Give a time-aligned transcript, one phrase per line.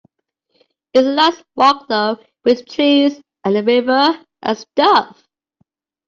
[0.95, 5.27] It's a nice walk though, with trees and a river and stuff.